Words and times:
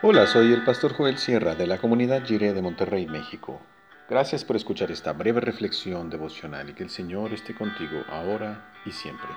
Hola, 0.00 0.28
soy 0.28 0.52
el 0.52 0.62
pastor 0.62 0.94
Joel 0.94 1.18
Sierra 1.18 1.56
de 1.56 1.66
la 1.66 1.78
comunidad 1.78 2.24
Jiré 2.24 2.54
de 2.54 2.62
Monterrey, 2.62 3.06
México. 3.06 3.60
Gracias 4.08 4.44
por 4.44 4.54
escuchar 4.54 4.92
esta 4.92 5.12
breve 5.12 5.40
reflexión 5.40 6.08
devocional 6.08 6.70
y 6.70 6.74
que 6.74 6.84
el 6.84 6.90
Señor 6.90 7.32
esté 7.32 7.52
contigo 7.52 8.04
ahora 8.08 8.70
y 8.86 8.92
siempre. 8.92 9.28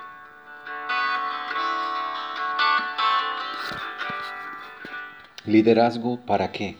Liderazgo 5.46 6.20
para 6.24 6.52
qué? 6.52 6.76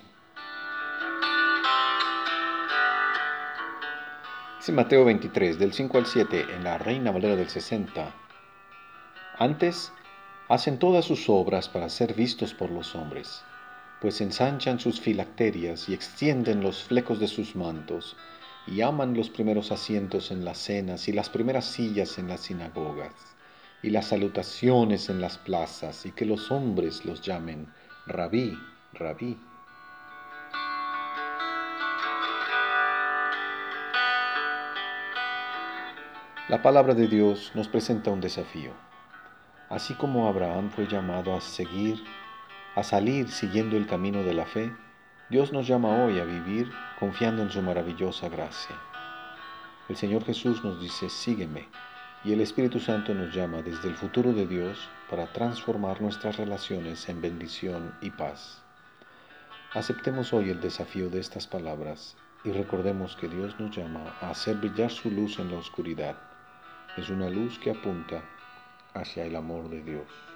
Es 4.61 4.71
Mateo 4.71 5.05
23, 5.05 5.59
del 5.59 5.73
5 5.73 5.99
al 5.99 6.07
7, 6.07 6.47
en 6.55 6.63
la 6.63 6.79
Reina 6.79 7.11
Valera 7.11 7.35
del 7.35 7.49
60. 7.49 8.15
Antes, 9.41 9.93
hacen 10.49 10.79
todas 10.79 11.05
sus 11.05 11.29
obras 11.29 11.69
para 11.69 11.89
ser 11.89 12.15
vistos 12.15 12.55
por 12.55 12.71
los 12.71 12.95
hombres 12.95 13.43
pues 14.03 14.21
ensanchan 14.21 14.81
sus 14.81 15.01
filacterias 15.01 15.89
y 15.89 15.95
extienden 15.95 16.61
los 16.61 16.83
flecos 16.83 17.21
de 17.21 17.29
sus 17.29 17.55
mantos, 17.55 18.17
y 18.67 18.81
aman 18.81 19.15
los 19.17 19.31
primeros 19.31 19.71
asientos 19.71 20.33
en 20.33 20.45
las 20.45 20.59
cenas 20.59 21.07
y 21.07 21.13
las 21.13 21.31
primeras 21.31 21.67
sillas 21.67 22.19
en 22.19 22.27
las 22.27 22.41
sinagogas, 22.41 23.15
y 23.81 23.91
las 23.91 24.09
salutaciones 24.09 25.09
en 25.09 25.21
las 25.21 25.39
plazas, 25.39 26.05
y 26.05 26.11
que 26.11 26.27
los 26.27 26.51
hombres 26.51 27.05
los 27.05 27.23
llamen 27.23 27.69
rabí, 28.07 28.59
rabí. 28.93 29.39
La 36.49 36.61
palabra 36.61 36.95
de 36.95 37.07
Dios 37.07 37.53
nos 37.55 37.69
presenta 37.69 38.11
un 38.11 38.21
desafío. 38.21 38.73
Así 39.69 39.95
como 39.95 40.27
Abraham 40.27 40.71
fue 40.71 40.89
llamado 40.89 41.37
a 41.37 41.41
seguir 41.41 42.03
a 42.75 42.83
salir 42.83 43.31
siguiendo 43.31 43.77
el 43.77 43.87
camino 43.87 44.23
de 44.23 44.33
la 44.33 44.47
fe, 44.47 44.73
Dios 45.29 45.53
nos 45.53 45.67
llama 45.67 46.05
hoy 46.05 46.19
a 46.19 46.25
vivir 46.25 46.71
confiando 46.99 47.43
en 47.43 47.51
su 47.51 47.61
maravillosa 47.61 48.29
gracia. 48.29 48.77
El 49.89 49.97
Señor 49.97 50.25
Jesús 50.25 50.65
nos 50.65 50.81
dice, 50.81 51.11
sígueme, 51.11 51.69
y 52.25 52.33
el 52.33 52.41
Espíritu 52.41 52.81
Santo 52.81 53.15
nos 53.15 53.35
llama 53.35 53.63
desde 53.63 53.89
el 53.89 53.97
futuro 53.97 54.33
de 54.33 54.47
Dios 54.47 54.89
para 55.11 55.33
transformar 55.33 56.01
nuestras 56.01 56.37
relaciones 56.37 57.09
en 57.09 57.21
bendición 57.21 57.95
y 58.01 58.11
paz. 58.11 58.63
Aceptemos 59.75 60.33
hoy 60.33 60.51
el 60.51 60.61
desafío 60.61 61.11
de 61.11 61.21
estas 61.21 61.47
palabras 61.47 62.17
y 62.45 62.53
recordemos 62.53 63.17
que 63.17 63.29
Dios 63.29 63.59
nos 63.59 63.77
llama 63.77 64.15
a 64.21 64.31
hacer 64.31 64.57
brillar 64.57 64.91
su 64.91 65.11
luz 65.11 65.39
en 65.39 65.51
la 65.51 65.59
oscuridad. 65.59 66.17
Es 66.97 67.11
una 67.11 67.29
luz 67.29 67.59
que 67.59 67.71
apunta 67.71 68.23
hacia 68.95 69.25
el 69.25 69.37
amor 69.37 69.69
de 69.69 69.83
Dios. 69.83 70.32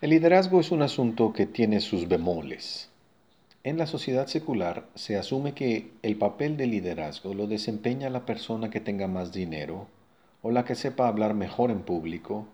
El 0.00 0.10
liderazgo 0.10 0.60
es 0.60 0.70
un 0.70 0.82
asunto 0.82 1.32
que 1.32 1.44
tiene 1.44 1.80
sus 1.80 2.06
bemoles. 2.06 2.88
En 3.64 3.78
la 3.78 3.88
sociedad 3.88 4.28
secular 4.28 4.86
se 4.94 5.16
asume 5.16 5.54
que 5.54 5.90
el 6.02 6.16
papel 6.16 6.56
de 6.56 6.68
liderazgo 6.68 7.34
lo 7.34 7.48
desempeña 7.48 8.08
la 8.08 8.24
persona 8.24 8.70
que 8.70 8.78
tenga 8.78 9.08
más 9.08 9.32
dinero, 9.32 9.88
o 10.40 10.52
la 10.52 10.64
que 10.64 10.76
sepa 10.76 11.08
hablar 11.08 11.34
mejor 11.34 11.72
en 11.72 11.80
público, 11.80 12.46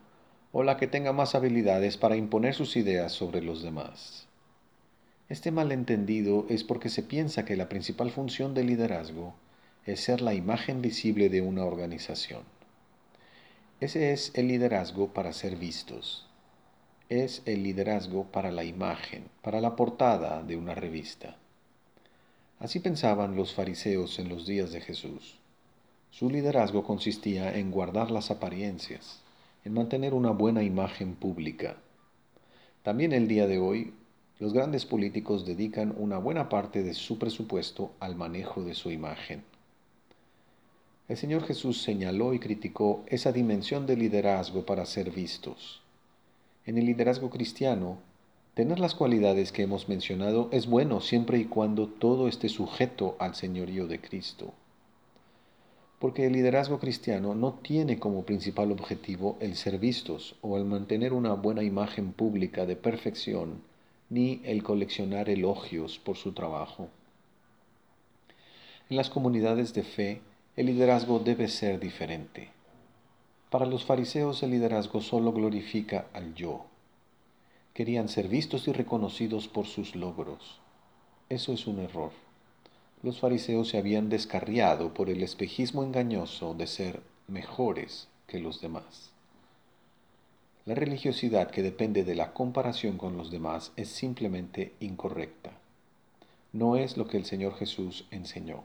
o 0.52 0.62
la 0.62 0.78
que 0.78 0.86
tenga 0.86 1.12
más 1.12 1.34
habilidades 1.34 1.98
para 1.98 2.16
imponer 2.16 2.54
sus 2.54 2.76
ideas 2.76 3.12
sobre 3.12 3.42
los 3.42 3.62
demás. 3.62 4.26
Este 5.28 5.50
malentendido 5.50 6.46
es 6.48 6.64
porque 6.64 6.88
se 6.88 7.02
piensa 7.02 7.44
que 7.44 7.56
la 7.56 7.68
principal 7.68 8.10
función 8.10 8.54
del 8.54 8.68
liderazgo 8.68 9.34
es 9.84 10.00
ser 10.00 10.22
la 10.22 10.32
imagen 10.32 10.80
visible 10.80 11.28
de 11.28 11.42
una 11.42 11.66
organización. 11.66 12.40
Ese 13.80 14.14
es 14.14 14.32
el 14.34 14.48
liderazgo 14.48 15.08
para 15.08 15.34
ser 15.34 15.56
vistos 15.56 16.26
es 17.10 17.42
el 17.44 17.62
liderazgo 17.62 18.24
para 18.24 18.50
la 18.50 18.64
imagen, 18.64 19.28
para 19.42 19.60
la 19.60 19.76
portada 19.76 20.42
de 20.42 20.56
una 20.56 20.74
revista. 20.74 21.36
Así 22.58 22.80
pensaban 22.80 23.36
los 23.36 23.52
fariseos 23.52 24.18
en 24.18 24.30
los 24.30 24.46
días 24.46 24.72
de 24.72 24.80
Jesús. 24.80 25.38
Su 26.10 26.30
liderazgo 26.30 26.82
consistía 26.82 27.58
en 27.58 27.70
guardar 27.70 28.10
las 28.10 28.30
apariencias, 28.30 29.20
en 29.66 29.74
mantener 29.74 30.14
una 30.14 30.30
buena 30.30 30.62
imagen 30.62 31.14
pública. 31.14 31.76
También 32.82 33.12
el 33.12 33.28
día 33.28 33.46
de 33.46 33.58
hoy, 33.58 33.92
los 34.38 34.54
grandes 34.54 34.86
políticos 34.86 35.44
dedican 35.44 35.94
una 35.98 36.16
buena 36.16 36.48
parte 36.48 36.82
de 36.82 36.94
su 36.94 37.18
presupuesto 37.18 37.92
al 38.00 38.16
manejo 38.16 38.62
de 38.64 38.74
su 38.74 38.90
imagen. 38.90 39.42
El 41.08 41.18
Señor 41.18 41.44
Jesús 41.44 41.82
señaló 41.82 42.32
y 42.32 42.38
criticó 42.38 43.04
esa 43.08 43.30
dimensión 43.30 43.84
de 43.84 43.96
liderazgo 43.96 44.64
para 44.64 44.86
ser 44.86 45.10
vistos 45.10 45.83
en 46.66 46.78
el 46.78 46.86
liderazgo 46.86 47.30
cristiano, 47.30 47.98
tener 48.54 48.80
las 48.80 48.94
cualidades 48.94 49.52
que 49.52 49.62
hemos 49.62 49.88
mencionado 49.88 50.48
es 50.50 50.66
bueno 50.66 51.00
siempre 51.00 51.38
y 51.38 51.44
cuando 51.44 51.88
todo 51.88 52.26
esté 52.26 52.48
sujeto 52.48 53.16
al 53.18 53.34
señorío 53.34 53.86
de 53.86 54.00
Cristo. 54.00 54.54
Porque 55.98 56.26
el 56.26 56.32
liderazgo 56.32 56.78
cristiano 56.78 57.34
no 57.34 57.54
tiene 57.54 57.98
como 57.98 58.24
principal 58.24 58.72
objetivo 58.72 59.36
el 59.40 59.56
ser 59.56 59.78
vistos 59.78 60.36
o 60.40 60.56
el 60.56 60.64
mantener 60.64 61.12
una 61.12 61.34
buena 61.34 61.62
imagen 61.62 62.12
pública 62.12 62.66
de 62.66 62.76
perfección, 62.76 63.62
ni 64.08 64.40
el 64.44 64.62
coleccionar 64.62 65.28
elogios 65.28 65.98
por 65.98 66.16
su 66.16 66.32
trabajo. 66.32 66.88
En 68.90 68.96
las 68.96 69.10
comunidades 69.10 69.72
de 69.74 69.82
fe, 69.82 70.20
el 70.56 70.66
liderazgo 70.66 71.18
debe 71.18 71.48
ser 71.48 71.80
diferente. 71.80 72.50
Para 73.54 73.66
los 73.66 73.84
fariseos 73.84 74.42
el 74.42 74.50
liderazgo 74.50 75.00
solo 75.00 75.32
glorifica 75.32 76.08
al 76.12 76.34
yo. 76.34 76.66
Querían 77.72 78.08
ser 78.08 78.26
vistos 78.26 78.66
y 78.66 78.72
reconocidos 78.72 79.46
por 79.46 79.66
sus 79.66 79.94
logros. 79.94 80.58
Eso 81.28 81.52
es 81.52 81.68
un 81.68 81.78
error. 81.78 82.10
Los 83.04 83.20
fariseos 83.20 83.68
se 83.68 83.78
habían 83.78 84.08
descarriado 84.08 84.92
por 84.92 85.08
el 85.08 85.22
espejismo 85.22 85.84
engañoso 85.84 86.54
de 86.54 86.66
ser 86.66 87.00
mejores 87.28 88.08
que 88.26 88.40
los 88.40 88.60
demás. 88.60 89.12
La 90.66 90.74
religiosidad 90.74 91.48
que 91.48 91.62
depende 91.62 92.02
de 92.02 92.16
la 92.16 92.32
comparación 92.32 92.98
con 92.98 93.16
los 93.16 93.30
demás 93.30 93.70
es 93.76 93.88
simplemente 93.88 94.72
incorrecta. 94.80 95.52
No 96.52 96.74
es 96.74 96.96
lo 96.96 97.06
que 97.06 97.18
el 97.18 97.24
Señor 97.24 97.54
Jesús 97.54 98.04
enseñó. 98.10 98.64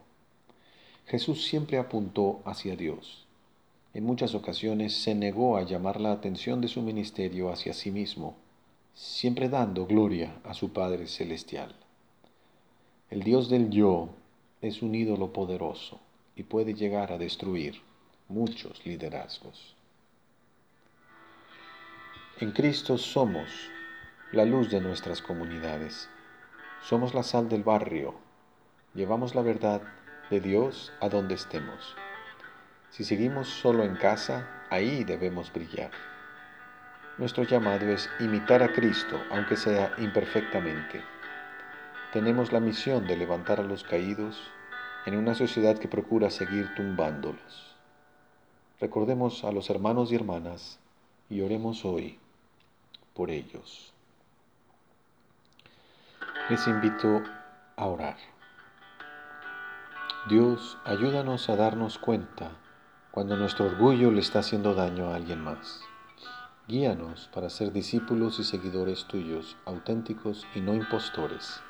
Jesús 1.05 1.45
siempre 1.45 1.77
apuntó 1.77 2.41
hacia 2.43 2.75
Dios 2.75 3.28
en 3.99 4.05
muchas 4.05 4.33
ocasiones 4.33 4.93
se 4.93 5.13
negó 5.13 5.57
a 5.57 5.63
llamar 5.63 5.99
la 5.99 6.13
atención 6.13 6.61
de 6.61 6.69
su 6.69 6.81
ministerio 6.81 7.51
hacia 7.51 7.73
sí 7.73 7.91
mismo, 7.91 8.37
siempre 8.93 9.49
dando 9.49 9.85
gloria 9.85 10.39
a 10.45 10.53
su 10.53 10.71
Padre 10.71 11.05
Celestial. 11.05 11.75
El 13.09 13.23
Dios 13.23 13.49
del 13.49 13.69
yo 13.69 14.07
es 14.61 14.81
un 14.81 14.95
ídolo 14.95 15.33
poderoso 15.33 15.99
y 16.37 16.43
puede 16.43 16.75
llegar 16.75 17.11
a 17.11 17.17
destruir 17.17 17.81
muchos 18.29 18.85
liderazgos. 18.85 19.75
En 22.39 22.53
Cristo 22.53 22.97
somos 22.97 23.49
la 24.31 24.45
luz 24.45 24.71
de 24.71 24.79
nuestras 24.79 25.21
comunidades. 25.21 26.07
Somos 26.83 27.13
la 27.13 27.23
sal 27.23 27.49
del 27.49 27.63
barrio. 27.63 28.15
Llevamos 28.93 29.35
la 29.35 29.41
verdad 29.41 29.81
de 30.29 30.39
Dios 30.39 30.93
a 31.01 31.09
donde 31.09 31.35
estemos. 31.35 31.97
Si 32.89 33.03
seguimos 33.03 33.47
solo 33.47 33.83
en 33.83 33.95
casa, 33.95 34.65
ahí 34.69 35.03
debemos 35.03 35.53
brillar. 35.53 35.91
Nuestro 37.17 37.43
llamado 37.43 37.87
es 37.87 38.09
imitar 38.19 38.63
a 38.63 38.73
Cristo, 38.73 39.21
aunque 39.29 39.57
sea 39.57 39.93
imperfectamente. 39.97 41.03
Tenemos 42.11 42.51
la 42.51 42.59
misión 42.59 43.05
de 43.05 43.15
levantar 43.15 43.59
a 43.59 43.63
los 43.63 43.83
caídos 43.83 44.51
en 45.05 45.15
una 45.15 45.35
sociedad 45.35 45.77
que 45.77 45.87
procura 45.87 46.31
seguir 46.31 46.73
tumbándolos. 46.75 47.75
Recordemos 48.79 49.43
a 49.43 49.51
los 49.51 49.69
hermanos 49.69 50.11
y 50.11 50.15
hermanas 50.15 50.79
y 51.29 51.41
oremos 51.41 51.85
hoy 51.85 52.17
por 53.13 53.29
ellos. 53.29 53.93
Les 56.49 56.65
invito 56.67 57.21
a 57.75 57.85
orar. 57.85 58.17
Dios, 60.27 60.77
ayúdanos 60.85 61.49
a 61.49 61.55
darnos 61.55 61.99
cuenta 61.99 62.51
cuando 63.11 63.35
nuestro 63.35 63.65
orgullo 63.65 64.11
le 64.11 64.21
está 64.21 64.39
haciendo 64.39 64.75
daño 64.75 65.09
a 65.09 65.15
alguien 65.15 65.41
más. 65.41 65.81
Guíanos 66.67 67.29
para 67.33 67.49
ser 67.49 67.71
discípulos 67.71 68.39
y 68.39 68.43
seguidores 68.43 69.05
tuyos, 69.05 69.57
auténticos 69.65 70.45
y 70.53 70.61
no 70.61 70.75
impostores, 70.75 71.61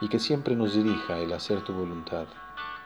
y 0.00 0.08
que 0.08 0.20
siempre 0.20 0.54
nos 0.54 0.74
dirija 0.74 1.18
el 1.18 1.32
hacer 1.32 1.62
tu 1.64 1.72
voluntad 1.72 2.26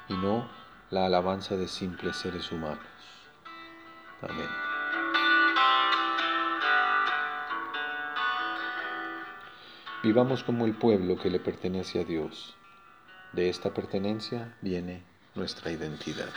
y 0.09 0.15
no 0.15 0.49
la 0.91 1.05
alabanza 1.05 1.56
de 1.56 1.69
simples 1.69 2.17
seres 2.17 2.50
humanos. 2.50 2.79
Amén. 4.23 4.49
Vivamos 10.03 10.44
como 10.44 10.64
el 10.64 10.75
pueblo 10.75 11.19
que 11.19 11.29
le 11.29 11.41
pertenece 11.41 12.00
a 12.00 12.05
Dios. 12.05 12.56
De 13.32 13.50
esta 13.50 13.75
pertenencia 13.75 14.56
viene 14.62 15.03
nuestra 15.35 15.71
identidad. 15.71 16.31